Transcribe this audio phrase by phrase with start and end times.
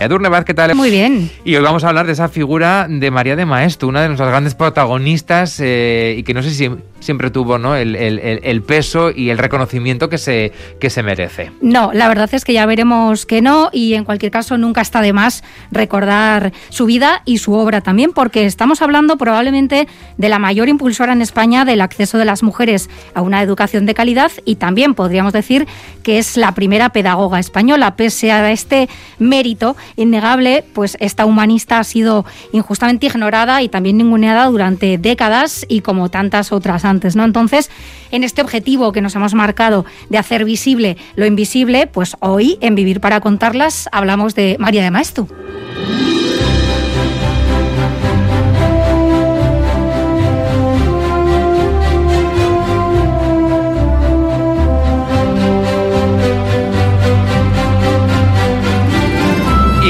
[0.00, 0.74] Edurne Vaz, ¿qué tal?
[0.74, 1.30] Muy bien.
[1.44, 4.28] Y hoy vamos a hablar de esa figura de María de Maestu, una de nuestras
[4.28, 6.68] grandes protagonistas eh, y que no sé si
[7.04, 7.76] siempre tuvo ¿no?
[7.76, 11.52] el, peso y el reconocimiento que se, que se merece.
[11.60, 15.02] No, la verdad es que ya veremos que no y en cualquier caso nunca está
[15.02, 20.38] de más recordar su vida y su obra también porque estamos hablando probablemente de la
[20.38, 24.56] mayor impulsora en España del acceso de las mujeres a una educación de calidad y
[24.56, 25.66] también podríamos decir
[26.02, 27.96] que es la primera pedagoga española.
[27.96, 34.46] Pese a este mérito innegable, pues esta humanista ha sido injustamente ignorada y también ninguneada
[34.46, 36.84] durante décadas y como tantas otras
[37.16, 37.24] ¿no?
[37.24, 37.70] Entonces,
[38.10, 42.74] en este objetivo que nos hemos marcado de hacer visible lo invisible, pues hoy en
[42.74, 45.28] Vivir para contarlas hablamos de María de Maestu.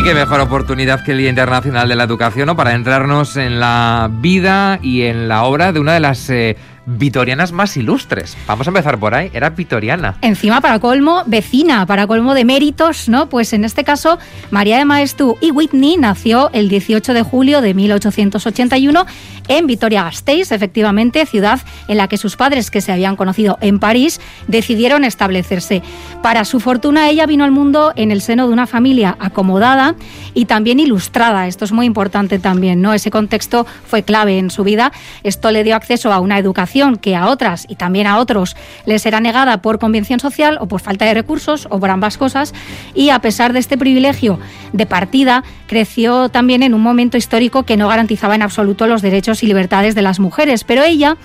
[0.04, 2.56] Qué mejor oportunidad que el Día Internacional de la Educación ¿no?
[2.56, 7.52] para entrarnos en la vida y en la obra de una de las eh, vitorianas
[7.52, 8.36] más ilustres.
[8.46, 10.16] Vamos a empezar por ahí, era vitoriana.
[10.20, 13.28] Encima, para colmo, vecina, para colmo de méritos, ¿no?
[13.28, 14.18] Pues en este caso,
[14.50, 19.06] María de Maestu y Whitney nació el 18 de julio de 1881
[19.48, 24.20] en Vitoria-Gasteiz, efectivamente, ciudad en la que sus padres, que se habían conocido en París,
[24.48, 25.82] decidieron establecerse.
[26.22, 29.96] Para su fortuna, ella vino al mundo en el seno de una familia acomodada
[30.32, 31.46] y también ilustrada.
[31.46, 32.94] Esto es muy importante también, ¿no?
[32.94, 34.92] Ese contexto fue clave en su vida.
[35.22, 39.02] Esto le dio acceso a una educación que a otras y también a otros les
[39.02, 42.52] será negada por convención social o por falta de recursos o por ambas cosas.
[42.94, 44.40] Y a pesar de este privilegio
[44.72, 49.42] de partida, creció también en un momento histórico que no garantizaba en absoluto los derechos
[49.42, 50.64] y libertades de las mujeres.
[50.64, 51.16] Pero ella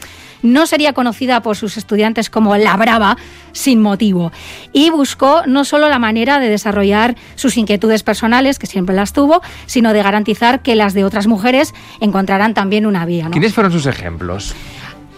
[0.42, 3.18] no sería conocida por sus estudiantes como la brava
[3.52, 4.32] sin motivo
[4.72, 9.42] y buscó no solo la manera de desarrollar sus inquietudes personales, que siempre las tuvo,
[9.66, 13.28] sino de garantizar que las de otras mujeres encontraran también una vía.
[13.32, 14.56] ¿Quiénes fueron sus ejemplos?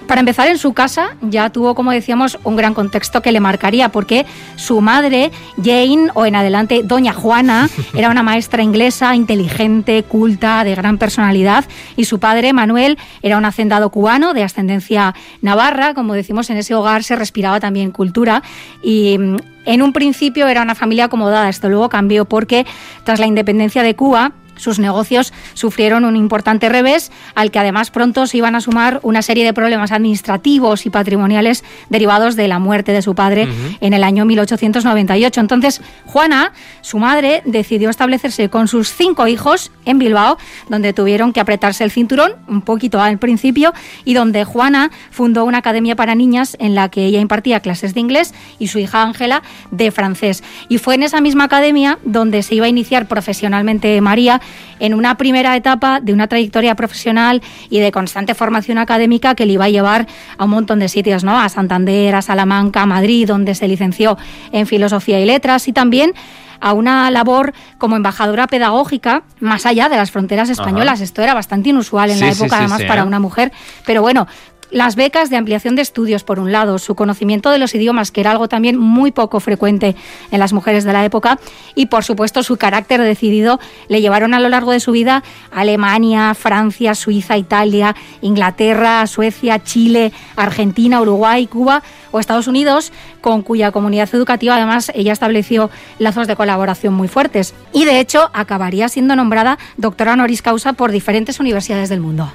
[0.08, 3.90] Para empezar, en su casa ya tuvo, como decíamos, un gran contexto que le marcaría,
[3.90, 4.26] porque
[4.56, 10.76] su madre, Jane, o en adelante Doña Juana, era una maestra inglesa, inteligente, culta, de
[10.76, 15.94] gran personalidad, y su padre, Manuel, era un hacendado cubano de ascendencia navarra.
[15.94, 18.44] Como decimos, en ese hogar se respiraba también cultura
[18.84, 22.66] y mm, en un principio era una familia acomodada, esto luego cambió porque
[23.04, 28.28] tras la independencia de Cuba, sus negocios sufrieron un importante revés, al que además pronto
[28.28, 32.92] se iban a sumar una serie de problemas administrativos y patrimoniales derivados de la muerte
[32.92, 33.48] de su padre
[33.82, 35.42] en el año 1898.
[35.42, 40.38] Entonces, Juana, su madre, decidió establecerse con sus cinco hijos en Bilbao,
[40.70, 43.74] donde tuvieron que apretarse el cinturón, un poquito al principio,
[44.06, 48.00] y donde Juana fundó una academia para niñas en la que ella impartía clases de
[48.00, 49.42] inglés y su hija Ángela
[49.72, 50.44] de francés.
[50.70, 54.40] Y fue en esa misma academia donde se iba a iniciar profesionalmente María
[54.80, 59.54] en una primera etapa de una trayectoria profesional y de constante formación académica que le
[59.54, 60.08] iba a llevar
[60.38, 61.40] a un montón de sitios, ¿no?
[61.40, 64.18] A Santander, a Salamanca, a Madrid, donde se licenció
[64.52, 66.14] en Filosofía y Letras y también
[66.62, 71.02] a una labor como embajadora pedagógica más allá de las fronteras españolas.
[71.02, 73.52] Esto era bastante inusual en la época, además, para una mujer.
[73.86, 74.28] Pero bueno,
[74.72, 78.22] las becas de ampliación de estudios, por un lado, su conocimiento de los idiomas, que
[78.22, 79.96] era algo también muy poco frecuente
[80.32, 81.40] en las mujeres de la época,
[81.76, 85.62] y por supuesto su carácter decidido le llevaron a lo largo de su vida a
[85.62, 93.72] Alemania, Francia, Suiza, Italia, Inglaterra, Suecia, Chile, Argentina, Uruguay, Cuba o Estados Unidos, con cuya
[93.72, 97.54] comunidad educativa además ella estableció lazos de colaboración muy fuertes.
[97.74, 102.32] Y de hecho acabaría siendo nombrada doctora honoris causa por diferentes universidades del mundo.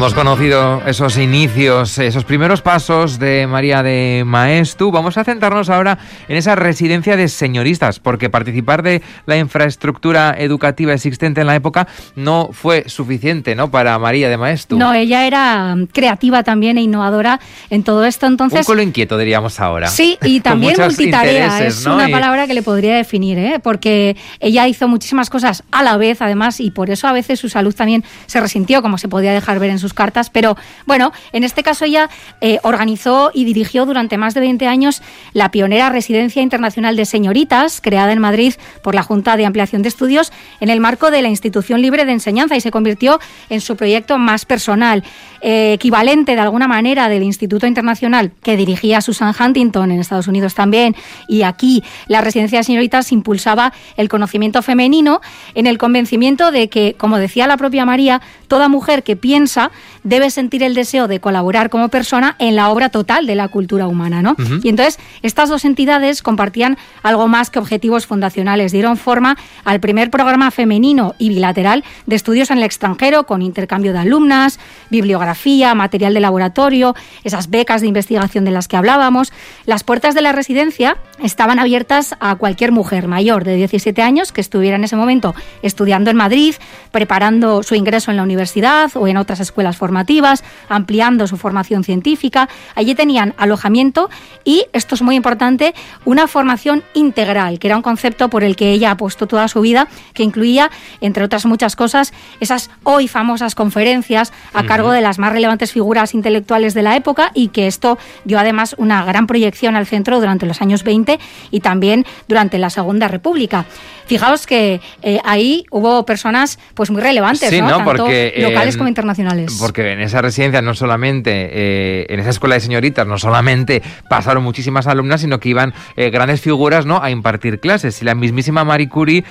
[0.00, 4.90] Hemos conocido esos inicios, esos primeros pasos de María de Maestu.
[4.90, 10.94] Vamos a centrarnos ahora en esa residencia de señoristas, porque participar de la infraestructura educativa
[10.94, 11.86] existente en la época
[12.16, 13.70] no fue suficiente, ¿no?
[13.70, 14.78] Para María de Maestu.
[14.78, 17.38] No, ella era creativa también e innovadora
[17.68, 18.60] en todo esto, entonces.
[18.60, 19.88] Un culo inquieto, diríamos ahora.
[19.88, 21.66] Sí, y también multitarea.
[21.66, 23.60] Es una palabra que le podría definir, ¿eh?
[23.62, 27.50] Porque ella hizo muchísimas cosas a la vez, además, y por eso a veces su
[27.50, 30.56] salud también se resintió, como se podía dejar ver en sus cartas, pero
[30.86, 32.10] bueno, en este caso ella
[32.40, 35.02] eh, organizó y dirigió durante más de 20 años
[35.32, 39.88] la pionera Residencia Internacional de Señoritas, creada en Madrid por la Junta de Ampliación de
[39.88, 43.76] Estudios en el marco de la Institución Libre de Enseñanza y se convirtió en su
[43.76, 45.04] proyecto más personal,
[45.40, 50.54] eh, equivalente de alguna manera del Instituto Internacional que dirigía Susan Huntington en Estados Unidos
[50.54, 50.94] también.
[51.28, 55.20] Y aquí la Residencia de Señoritas impulsaba el conocimiento femenino
[55.54, 59.70] en el convencimiento de que, como decía la propia María, toda mujer que piensa
[60.02, 63.86] debe sentir el deseo de colaborar como persona en la obra total de la cultura
[63.86, 64.22] humana.
[64.22, 64.36] ¿no?
[64.62, 68.72] Y entonces estas dos entidades compartían algo más que objetivos fundacionales.
[68.72, 73.92] Dieron forma al primer programa femenino y bilateral de estudios en el extranjero con intercambio
[73.92, 74.58] de alumnas,
[74.90, 76.94] bibliografía, material de laboratorio,
[77.24, 79.32] esas becas de investigación de las que hablábamos.
[79.66, 84.40] Las puertas de la residencia estaban abiertas a cualquier mujer mayor de 17 años que
[84.40, 86.54] estuviera en ese momento estudiando en Madrid,
[86.92, 92.48] preparando su ingreso en la universidad o en otras escuelas formativas, ampliando su formación científica.
[92.74, 94.10] Allí tenían alojamiento
[94.44, 95.74] y, esto es muy importante,
[96.04, 99.88] una formación integral, que era un concepto por el que ella apostó toda su vida,
[100.14, 100.70] que incluía,
[101.00, 106.14] entre otras muchas cosas, esas hoy famosas conferencias a cargo de las más relevantes figuras
[106.14, 110.46] intelectuales de la época y que esto dio además una gran proyección al centro durante
[110.46, 111.18] los años 20
[111.50, 113.66] y también durante la Segunda República.
[114.10, 117.68] Fijaos que eh, ahí hubo personas pues muy relevantes, ¿no?
[117.68, 118.08] Tanto
[118.38, 119.56] locales como internacionales.
[119.60, 124.42] Porque en esa residencia no solamente, eh, en esa escuela de señoritas, no solamente pasaron
[124.42, 127.00] muchísimas alumnas, sino que iban eh, grandes figuras ¿no?
[127.00, 128.02] a impartir clases.
[128.02, 129.22] Y la mismísima Marie Curie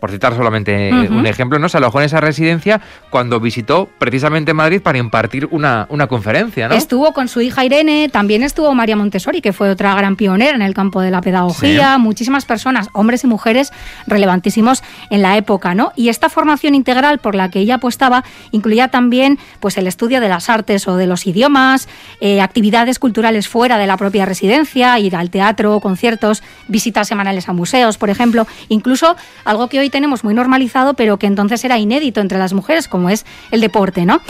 [0.00, 1.68] por citar solamente un ejemplo, ¿no?
[1.68, 2.80] Se alojó en esa residencia
[3.10, 6.74] cuando visitó precisamente Madrid para impartir una, una conferencia, ¿no?
[6.74, 10.62] Estuvo con su hija Irene, también estuvo María Montessori, que fue otra gran pionera en
[10.62, 13.72] el campo de la pedagogía, muchísimas personas, hombres y mujeres
[14.06, 15.92] relevantísimos en la época, ¿no?
[15.96, 20.28] Y esta formación integral por la que ella apostaba incluía también pues el estudio de
[20.28, 21.88] las artes o de los idiomas,
[22.20, 27.52] eh, actividades culturales fuera de la propia residencia, ir al teatro, conciertos, visitas semanales a
[27.52, 32.20] museos, por ejemplo, incluso algo que hoy tenemos muy normalizado, pero que entonces era inédito
[32.20, 34.20] entre las mujeres, como es el deporte, ¿no?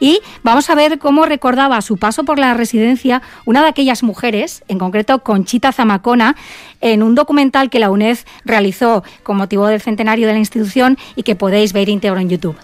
[0.00, 4.64] Y vamos a ver cómo recordaba su paso por la residencia una de aquellas mujeres,
[4.68, 6.36] en concreto Conchita Zamacona,
[6.80, 11.22] en un documental que la UNED realizó con motivo del centenario de la institución y
[11.22, 12.56] que podéis ver íntegro en YouTube.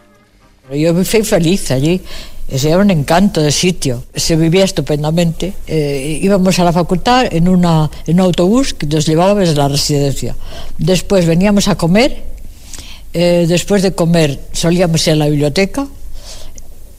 [0.72, 2.00] Yo me fui feliz allí.
[2.48, 4.04] Era un encanto de sitio.
[4.14, 5.52] Se vivía estupendamente.
[5.66, 9.68] Eh, íbamos a la facultad en, una, en un autobús que nos llevaba desde la
[9.68, 10.36] residencia.
[10.78, 12.22] Después veníamos a comer
[13.18, 15.86] eh, después de comer solíamos ir a la biblioteca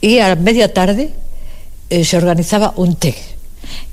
[0.00, 1.10] y a media tarde
[1.90, 3.14] eh, se organizaba un té.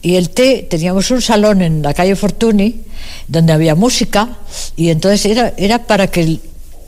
[0.01, 2.81] Y el té, teníamos un salón en la calle Fortuny
[3.27, 4.39] donde había música
[4.75, 6.39] y entonces era, era para que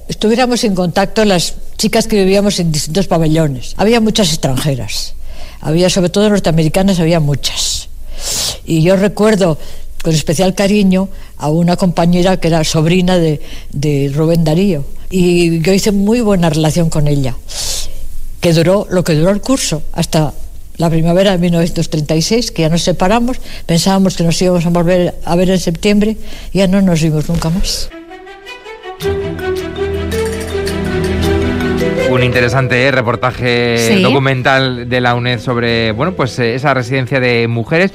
[0.07, 3.75] estuviéramos en contacto las chicas que vivíamos en distintos pabellones.
[3.77, 5.13] Había muchas extranjeras,
[5.61, 7.89] había sobre todo norteamericanas, había muchas.
[8.65, 9.59] Y yo recuerdo
[10.01, 13.39] con especial cariño a una compañera que era sobrina de,
[13.71, 17.35] de Rubén Darío y yo hice muy buena relación con ella,
[18.41, 20.33] que duró lo que duró el curso, hasta
[20.77, 25.35] la primavera de 1936, que ya nos separamos, pensábamos que nos íbamos a volver a
[25.35, 26.17] ver en septiembre,
[26.53, 27.89] y ya no nos vimos nunca más.
[32.09, 37.91] Un interesante reportaje documental de la UNED sobre bueno pues eh, esa residencia de mujeres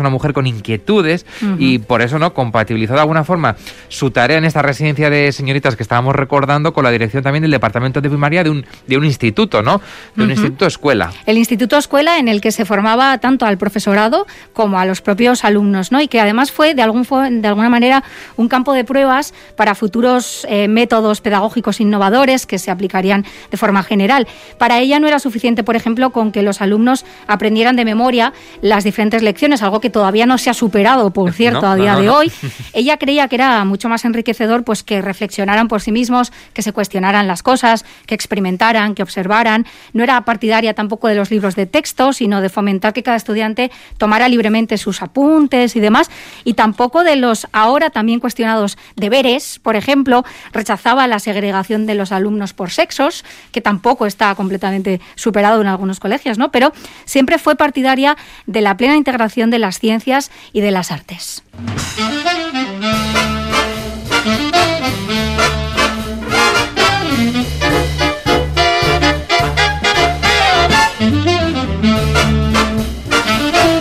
[0.00, 1.26] una mujer con inquietudes
[1.58, 3.56] y por eso no compatibilizó de alguna forma
[3.88, 7.50] su tarea en esta residencia de señoritas que estábamos recordando con la dirección también del
[7.50, 9.80] departamento de primaria de un, de un instituto, ¿no?
[10.14, 11.12] De un instituto escuela.
[11.26, 15.44] El instituto escuela en el que se formaba tanto al profesorado como a los propios
[15.44, 16.00] alumnos, ¿no?
[16.00, 17.06] Y que además fue de, algún,
[17.42, 18.02] de alguna manera
[18.36, 23.82] un campo de pruebas para futuros eh, métodos pedagógicos innovadores que se aplicarían de forma
[23.82, 24.26] general.
[24.58, 28.84] Para ella no era suficiente, por ejemplo, con que los alumnos aprendieran de memoria las
[28.84, 32.32] diferentes lecciones, algo que todavía no se ha superado, por cierto, a día de hoy.
[32.72, 36.72] Ella creía que era mucho más enriquecedor pues que reflexionaran por sí mismos, que se
[36.72, 39.66] cuestionaran las cosas, que experimentaran, que observaran.
[39.92, 43.70] No era partidaria tampoco de los libros de texto, sino de fomentar que cada estudiante
[43.98, 46.10] tomara libremente sus apuntes y demás,
[46.44, 52.12] y tampoco de los ahora también cuestionados deberes, por ejemplo, rechazaba la segregación de los
[52.12, 56.50] alumnos por sexos, que tampoco está completamente superado en algunos colegios, ¿no?
[56.50, 56.72] Pero
[57.04, 58.16] siempre fue partidaria
[58.46, 61.42] de la plena integración de las ciencias y de las artes.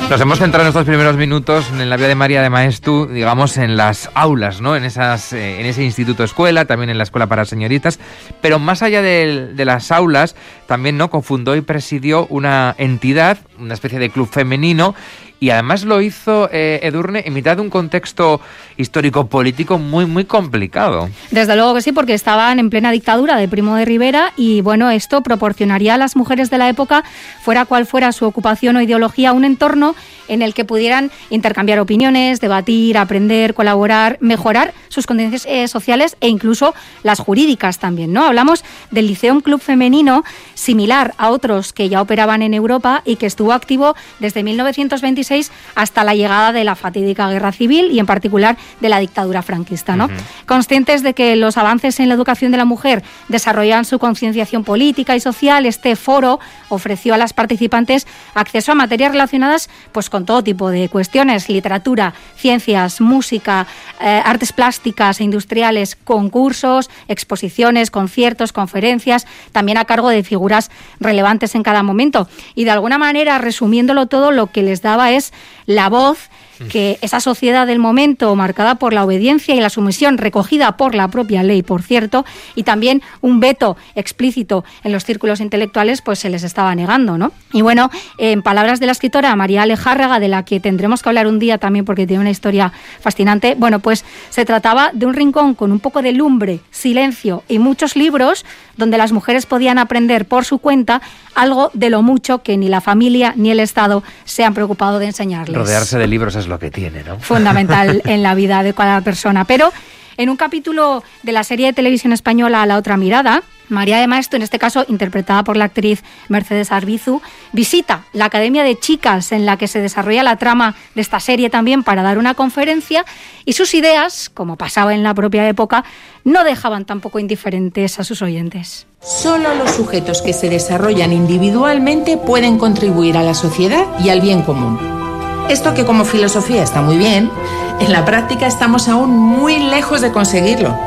[0.09, 3.57] Nos hemos centrado en estos primeros minutos en la vida de María de Maestu, digamos,
[3.57, 4.75] en las aulas, ¿no?
[4.75, 7.99] En, esas, eh, en ese instituto escuela, también en la escuela para señoritas,
[8.41, 13.75] pero más allá de, de las aulas, también no confundó y presidió una entidad, una
[13.75, 14.95] especie de club femenino
[15.39, 18.41] y además lo hizo eh, Edurne en mitad de un contexto
[18.77, 21.09] histórico-político muy, muy complicado.
[21.31, 24.89] Desde luego que sí, porque estaban en plena dictadura de Primo de Rivera y bueno,
[24.89, 27.03] esto proporcionaría a las mujeres de la época,
[27.41, 29.95] fuera cual fuera su ocupación o ideología, un entorno
[30.27, 36.27] en el que pudieran intercambiar opiniones, debatir, aprender, colaborar, mejorar sus condiciones eh, sociales e
[36.27, 38.25] incluso las jurídicas también, ¿no?
[38.25, 43.25] Hablamos del Liceo Club Femenino similar a otros que ya operaban en Europa y que
[43.25, 45.28] estuvo activo desde 1926
[45.75, 49.95] hasta la llegada de la fatídica Guerra Civil y en particular de la dictadura franquista,
[49.95, 50.09] ¿no?
[50.45, 55.15] Conscientes de que los avances en la educación de la mujer desarrollan su concienciación política
[55.15, 58.05] y social, este foro ofreció a las participantes
[58.35, 63.67] acceso a materias relacionadas pues con con todo tipo de cuestiones, literatura, ciencias, música,
[64.01, 71.55] eh, artes plásticas e industriales, concursos, exposiciones, conciertos, conferencias, también a cargo de figuras relevantes
[71.55, 72.27] en cada momento.
[72.53, 75.18] Y de alguna manera, resumiéndolo todo, lo que les daba es
[75.65, 76.29] la voz
[76.69, 81.07] que esa sociedad del momento, marcada por la obediencia y la sumisión, recogida por la
[81.07, 82.25] propia ley, por cierto,
[82.55, 87.31] y también un veto explícito en los círculos intelectuales, pues se les estaba negando, ¿no?
[87.53, 91.27] Y bueno, en palabras de la escritora María Alejárraga, de la que tendremos que hablar
[91.27, 95.55] un día también porque tiene una historia fascinante, bueno, pues se trataba de un rincón
[95.55, 98.45] con un poco de lumbre, silencio y muchos libros
[98.77, 101.01] donde las mujeres podían aprender por su cuenta
[101.35, 105.07] algo de lo mucho que ni la familia ni el Estado se han preocupado de
[105.07, 105.55] enseñarles.
[105.55, 107.19] Rodearse de libros es lo que tiene, ¿no?
[107.19, 109.45] Fundamental en la vida de cada persona.
[109.45, 109.71] Pero
[110.17, 114.35] en un capítulo de la serie de televisión española La otra mirada, María de Maestro,
[114.35, 117.21] en este caso interpretada por la actriz Mercedes Arbizu,
[117.53, 121.49] visita la Academia de Chicas en la que se desarrolla la trama de esta serie
[121.49, 123.05] también para dar una conferencia
[123.45, 125.85] y sus ideas, como pasaba en la propia época,
[126.25, 128.87] no dejaban tampoco indiferentes a sus oyentes.
[129.01, 134.41] Solo los sujetos que se desarrollan individualmente pueden contribuir a la sociedad y al bien
[134.41, 135.08] común.
[135.49, 137.31] Esto que como filosofía está muy bien,
[137.79, 140.77] en la práctica estamos aún muy lejos de conseguirlo.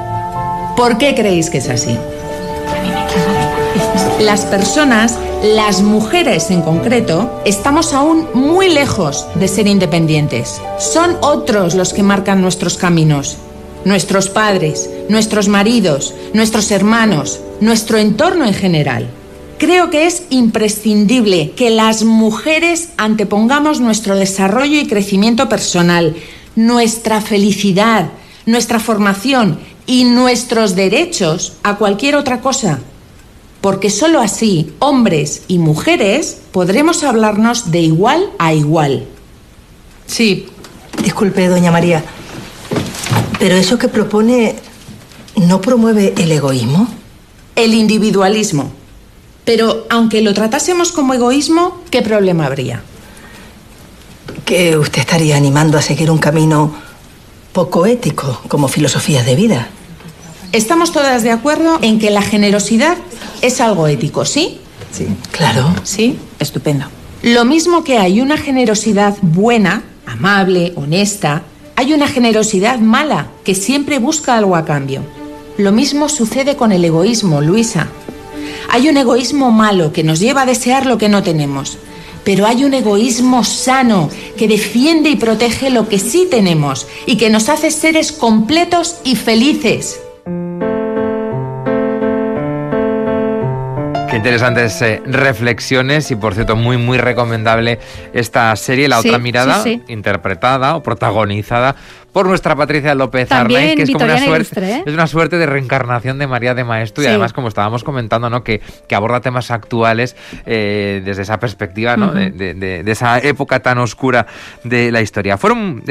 [0.76, 1.98] ¿Por qué creéis que es así?
[4.20, 10.60] Las personas, las mujeres en concreto, estamos aún muy lejos de ser independientes.
[10.78, 13.38] Son otros los que marcan nuestros caminos.
[13.84, 19.08] Nuestros padres, nuestros maridos, nuestros hermanos, nuestro entorno en general.
[19.62, 26.16] Creo que es imprescindible que las mujeres antepongamos nuestro desarrollo y crecimiento personal,
[26.56, 28.10] nuestra felicidad,
[28.44, 32.80] nuestra formación y nuestros derechos a cualquier otra cosa
[33.60, 39.06] porque sólo así, hombres y mujeres, podremos hablarnos de igual a igual.
[40.06, 40.48] Sí.
[41.04, 42.02] Disculpe, doña María,
[43.38, 44.56] pero eso que propone
[45.36, 46.88] no promueve el egoísmo.
[47.54, 48.81] El individualismo.
[49.44, 52.82] Pero aunque lo tratásemos como egoísmo, ¿qué problema habría?
[54.44, 56.74] Que usted estaría animando a seguir un camino
[57.52, 59.68] poco ético como filosofía de vida.
[60.52, 62.96] Estamos todas de acuerdo en que la generosidad
[63.40, 64.58] es algo ético, ¿sí?
[64.92, 65.74] Sí, claro.
[65.82, 66.86] Sí, estupendo.
[67.22, 71.42] Lo mismo que hay una generosidad buena, amable, honesta,
[71.76, 75.02] hay una generosidad mala que siempre busca algo a cambio.
[75.56, 77.88] Lo mismo sucede con el egoísmo, Luisa.
[78.72, 81.76] Hay un egoísmo malo que nos lleva a desear lo que no tenemos,
[82.24, 87.28] pero hay un egoísmo sano que defiende y protege lo que sí tenemos y que
[87.28, 90.00] nos hace seres completos y felices.
[94.12, 97.78] Qué interesantes eh, reflexiones y por cierto muy muy recomendable
[98.12, 101.74] esta serie La otra mirada interpretada o protagonizada
[102.12, 104.82] por nuestra Patricia López Arnaiz, que es como una suerte, ¿eh?
[104.84, 108.44] es una suerte de reencarnación de María de Maestro y además como estábamos comentando, ¿no?
[108.44, 110.14] que, que aborda temas actuales
[110.44, 112.12] eh, desde esa perspectiva, ¿no?
[112.12, 114.26] de, de, de, esa época tan oscura
[114.62, 115.38] de la historia.
[115.38, 115.82] Fueron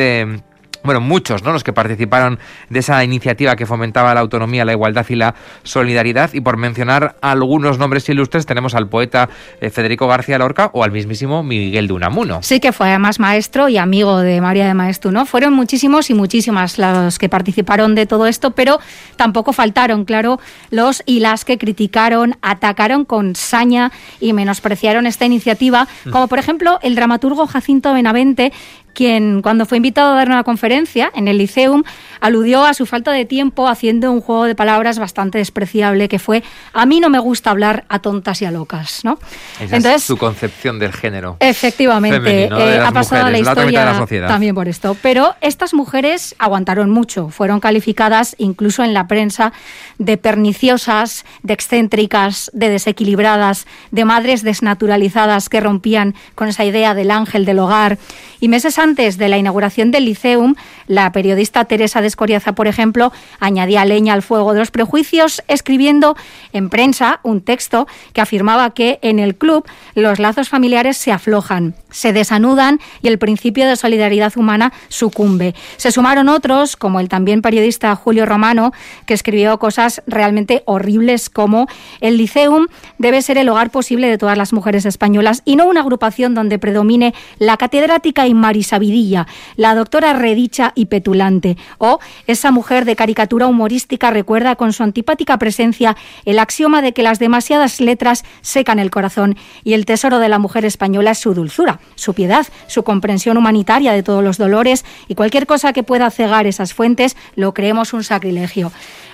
[0.83, 1.51] bueno, muchos, ¿no?
[1.51, 6.33] Los que participaron de esa iniciativa que fomentaba la autonomía, la igualdad y la solidaridad.
[6.33, 10.91] Y por mencionar algunos nombres ilustres, tenemos al poeta eh, Federico García Lorca o al
[10.91, 12.39] mismísimo Miguel de Unamuno.
[12.41, 15.25] Sí, que fue además maestro y amigo de María de Maestu, ¿no?
[15.25, 18.79] Fueron muchísimos y muchísimas los que participaron de todo esto, pero
[19.15, 25.87] tampoco faltaron, claro, los y las que criticaron, atacaron con saña y menospreciaron esta iniciativa,
[26.11, 28.51] como por ejemplo el dramaturgo Jacinto Benavente,
[28.93, 31.83] quien cuando fue invitado a dar una conferencia en el Liceum
[32.19, 36.43] aludió a su falta de tiempo haciendo un juego de palabras bastante despreciable que fue
[36.73, 39.19] a mí no me gusta hablar a tontas y a locas, ¿no?
[39.55, 41.37] Esa Entonces, es su concepción del género.
[41.39, 44.95] Efectivamente, eh, ha pasado a la historia la también por esto.
[45.01, 49.53] Pero estas mujeres aguantaron mucho, fueron calificadas incluso en la prensa
[49.97, 57.11] de perniciosas, de excéntricas, de desequilibradas, de madres desnaturalizadas que rompían con esa idea del
[57.11, 57.97] ángel del hogar.
[58.39, 60.55] Y meses antes de la inauguración del Liceum,
[60.87, 66.17] la periodista Teresa de Escoriaza, por ejemplo, añadía leña al fuego de los prejuicios, escribiendo
[66.51, 71.75] en prensa un texto que afirmaba que en el club los lazos familiares se aflojan,
[71.91, 75.53] se desanudan y el principio de solidaridad humana sucumbe.
[75.77, 78.71] Se sumaron otros, como el también periodista Julio Romano,
[79.05, 81.67] que escribió cosas realmente horribles como
[81.99, 82.67] el Liceum
[82.97, 86.59] debe ser el hogar posible de todas las mujeres españolas y no una agrupación donde
[86.59, 93.47] predomine la catedrática y marisabidilla, la doctora redicha y petulante, o esa mujer de caricatura
[93.47, 98.91] humorística recuerda con su antipática presencia el axioma de que las demasiadas letras secan el
[98.91, 103.37] corazón y el tesoro de la mujer española es su dulzura, su piedad, su comprensión
[103.37, 107.93] humanitaria de todos los dolores y cualquier cosa que pueda cegar esas fuentes lo creemos
[107.93, 108.71] un sacrilegio.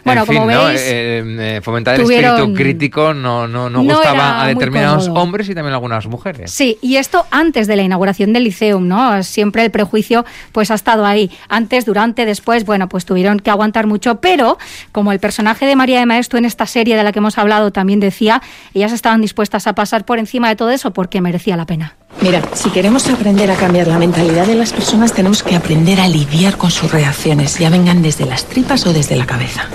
[0.07, 5.09] Bueno, como veis, eh, eh, fomentar el espíritu crítico no, no, no, gustaba a determinados
[5.09, 6.49] hombres y también a algunas mujeres.
[6.49, 9.21] Sí, y esto antes de la inauguración del Liceum, ¿no?
[9.23, 11.29] Siempre el prejuicio pues ha estado ahí.
[11.49, 14.57] Antes, durante, después, bueno, pues tuvieron que aguantar mucho, pero
[14.93, 17.71] como el personaje de María de Maestro en esta serie de la que hemos hablado
[17.71, 18.41] también decía,
[18.73, 21.96] ellas estaban dispuestas a pasar por encima de todo eso porque merecía la pena.
[22.21, 26.07] Mira, si queremos aprender a cambiar la mentalidad de las personas, tenemos que aprender a
[26.07, 29.67] lidiar con sus reacciones, ya vengan desde las tripas o desde la cabeza.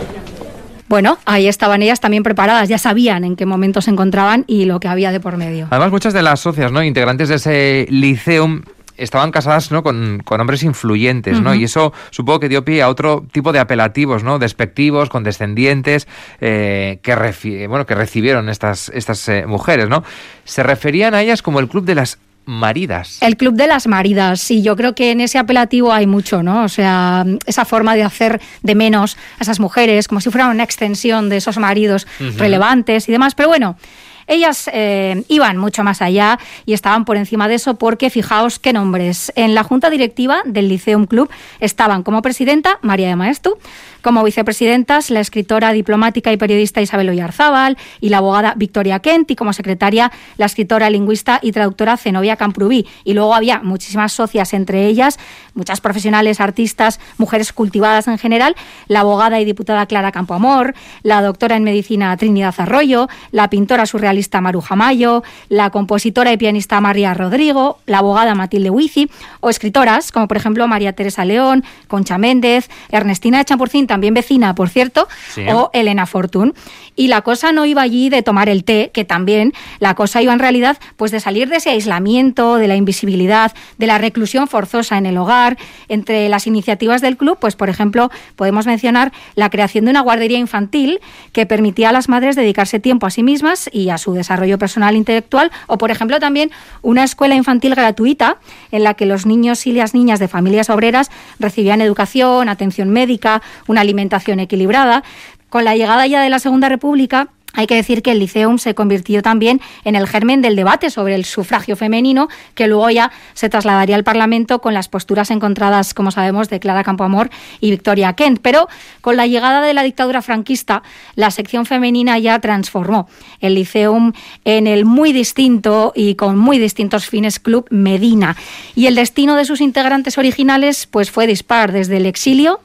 [0.89, 4.81] Bueno, ahí estaban ellas también preparadas, ya sabían en qué momento se encontraban y lo
[4.81, 5.69] que había de por medio.
[5.71, 6.83] Además, muchas de las socias, ¿no?
[6.83, 8.63] Integrantes de ese liceum
[8.97, 9.83] estaban casadas ¿no?
[9.83, 11.55] con, hombres influyentes, ¿no?
[11.55, 14.39] Y eso supongo que dio pie a otro tipo de apelativos, ¿no?
[14.39, 16.09] Despectivos, condescendientes,
[16.41, 20.05] eh, que, bueno, que recibieron estas, estas eh, mujeres, ¿no?
[20.45, 23.19] Se referían a ellas como el club de las maridas.
[23.23, 26.65] El club de las maridas, sí, yo creo que en ese apelativo hay mucho, ¿no?
[26.65, 30.65] O sea, esa forma de hacer de menos a esas mujeres, como si fueran una
[30.65, 32.07] extensión de esos maridos
[32.37, 33.77] relevantes y demás, pero bueno.
[34.27, 38.73] Ellas eh, iban mucho más allá y estaban por encima de eso porque fijaos qué
[38.73, 39.33] nombres.
[39.37, 43.59] En la junta directiva del Liceum Club estaban como presidenta María de Maestu,
[44.03, 49.37] como vicepresidentas, la escritora diplomática y periodista Isabel Oyarzábal y la abogada Victoria Kent y
[49.37, 52.87] como secretaria la escritora, lingüista y traductora Zenobia Camprubí.
[53.05, 55.19] Y luego había muchísimas socias entre ellas,
[55.55, 58.57] muchas profesionales, artistas, mujeres cultivadas en general,
[58.89, 64.41] la abogada y diputada Clara Campoamor, la doctora en medicina Trinidad Arroyo, la pintora surrealista
[64.41, 69.11] Maruja Mayo, la compositora y pianista María Rodrigo, la abogada Matilde Huici
[69.41, 74.71] o escritoras como por ejemplo María Teresa León, Concha Méndez, Ernestina Champurcín también vecina, por
[74.71, 75.07] cierto,
[75.53, 76.55] o Elena Fortún.
[76.97, 80.33] Y la cosa no iba allí de tomar el té, que también la cosa iba
[80.33, 84.97] en realidad pues de salir de ese aislamiento, de la invisibilidad, de la reclusión forzosa
[84.97, 85.59] en el hogar.
[85.89, 90.39] Entre las iniciativas del club, pues por ejemplo, podemos mencionar la creación de una guardería
[90.39, 91.01] infantil
[91.33, 94.95] que permitía a las madres dedicarse tiempo a sí mismas y a su desarrollo personal
[94.95, 96.51] e intelectual, o por ejemplo también
[96.81, 98.39] una escuela infantil gratuita
[98.71, 103.43] en la que los niños y las niñas de familias obreras recibían educación, atención médica,
[103.67, 105.05] una alimentación equilibrada.
[105.49, 108.75] Con la llegada ya de la Segunda República, hay que decir que el Liceum se
[108.75, 113.51] convirtió también en el germen del debate sobre el sufragio femenino, que luego ya se
[113.51, 117.29] trasladaría al Parlamento con las posturas encontradas, como sabemos, de Clara Campoamor
[117.61, 118.41] y Victoria Kent.
[118.41, 118.69] Pero
[119.03, 120.83] con la llegada de la dictadura franquista,
[121.15, 123.07] la sección femenina ya transformó
[123.41, 124.13] el Liceum
[124.47, 128.35] en el muy distinto y con muy distintos fines Club Medina.
[128.75, 132.61] Y el destino de sus integrantes originales pues fue dispar desde el exilio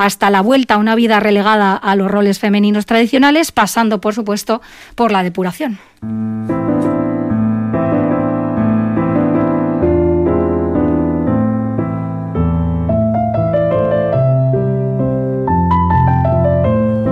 [0.00, 4.62] hasta la vuelta a una vida relegada a los roles femeninos tradicionales, pasando, por supuesto,
[4.94, 5.78] por la depuración.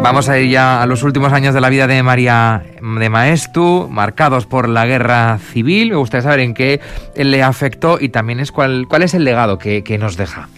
[0.03, 3.87] Vamos a ir ya a los últimos años de la vida de María de Maestu,
[3.91, 5.91] marcados por la guerra civil.
[5.91, 6.81] Me gustaría saber en qué
[7.15, 10.49] le afectó y también es cuál, cuál es el legado que, que nos deja.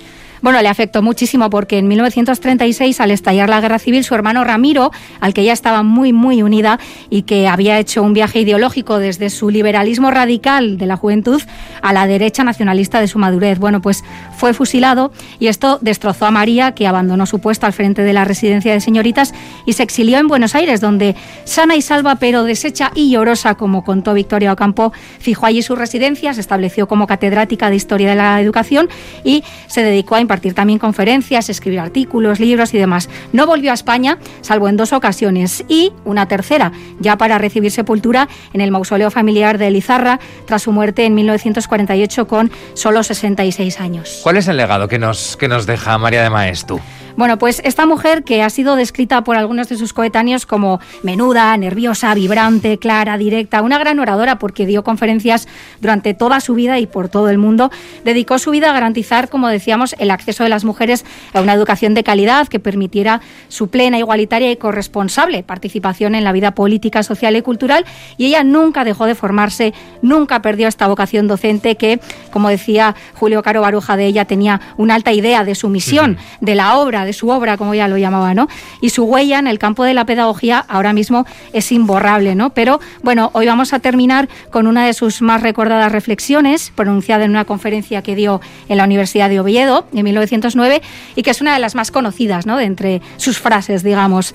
[0.42, 4.90] Bueno, le afectó muchísimo porque en 1936, al estallar la guerra civil, su hermano Ramiro,
[5.20, 6.79] al que ella estaba muy, muy unida
[7.11, 11.42] y que había hecho un viaje ideológico desde su liberalismo radical de la juventud
[11.83, 14.03] a la derecha nacionalista de su madurez, bueno, pues
[14.37, 18.24] fue fusilado y esto destrozó a María, que abandonó su puesto al frente de la
[18.24, 19.35] residencia de señoritas
[19.66, 23.85] y se exilió en Buenos Aires, donde sana y salva, pero deshecha y llorosa, como
[23.85, 28.40] contó Victoria Ocampo, fijó allí su residencia, se estableció como catedrática de Historia de la
[28.40, 28.88] Educación
[29.22, 33.09] y se dedicó a impartir también conferencias, escribir artículos, libros y demás.
[33.33, 38.29] No volvió a España, salvo en dos ocasiones, y una tercera, ya para recibir sepultura
[38.53, 44.21] en el mausoleo familiar de Lizarra, tras su muerte en 1948 con solo 66 años.
[44.23, 46.79] ¿Cuál es el legado que nos, que nos deja María de Maestu?
[47.20, 51.54] Bueno, pues esta mujer que ha sido descrita por algunos de sus coetáneos como menuda,
[51.59, 55.46] nerviosa, vibrante, clara, directa, una gran oradora porque dio conferencias
[55.83, 57.70] durante toda su vida y por todo el mundo,
[58.06, 61.04] dedicó su vida a garantizar, como decíamos, el acceso de las mujeres
[61.35, 66.33] a una educación de calidad que permitiera su plena, igualitaria y corresponsable participación en la
[66.33, 67.85] vida política, social y cultural.
[68.16, 73.42] Y ella nunca dejó de formarse, nunca perdió esta vocación docente que, como decía Julio
[73.42, 77.10] Caro Baruja de ella, tenía una alta idea de su misión, de la obra, de
[77.12, 78.49] su obra, como ya lo llamaba, ¿no?
[78.81, 82.51] Y su huella en el campo de la pedagogía ahora mismo es imborrable, ¿no?
[82.51, 87.31] Pero bueno, hoy vamos a terminar con una de sus más recordadas reflexiones, pronunciada en
[87.31, 90.83] una conferencia que dio en la Universidad de Oviedo en 1909
[91.16, 92.57] y que es una de las más conocidas, ¿no?
[92.57, 94.35] De entre sus frases, digamos.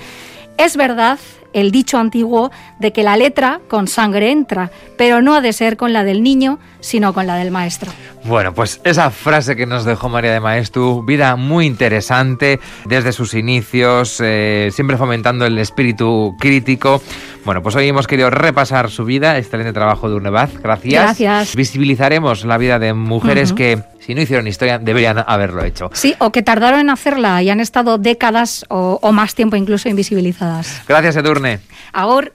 [0.58, 1.20] Es verdad
[1.56, 5.78] el dicho antiguo de que la letra con sangre entra, pero no ha de ser
[5.78, 7.91] con la del niño, sino con la del maestro.
[8.26, 13.34] Bueno, pues esa frase que nos dejó María de Maestu, vida muy interesante desde sus
[13.36, 17.02] inicios, eh, siempre fomentando el espíritu crítico.
[17.46, 21.04] Bueno, pues hoy hemos querido repasar su vida, excelente trabajo de Urnebaz, gracias.
[21.04, 21.56] Gracias.
[21.56, 25.92] Visibilizaremos la vida de mujeres que si no hicieron historia deberían haberlo hecho.
[25.94, 29.90] Sí, o que tardaron en hacerla y han estado décadas o, o más tiempo incluso
[29.90, 30.82] invisibilizadas.
[30.88, 31.60] Gracias, Edurne.
[31.94, 32.16] Ahora